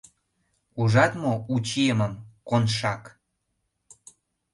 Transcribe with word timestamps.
—Ужат 0.81 1.11
мо 1.21 1.33
у 1.53 1.55
чиемым, 1.67 2.13
Коншак! 2.47 3.03